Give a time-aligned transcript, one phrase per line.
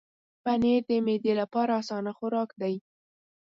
[0.43, 2.75] پنېر د معدې لپاره اسانه خوراک دی.